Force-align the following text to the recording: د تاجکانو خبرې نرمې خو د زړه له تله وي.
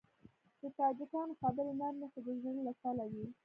د 0.61 0.63
تاجکانو 0.77 1.33
خبرې 1.41 1.71
نرمې 1.79 2.07
خو 2.11 2.19
د 2.25 2.27
زړه 2.41 2.59
له 2.67 2.73
تله 2.81 3.05
وي. 3.11 3.25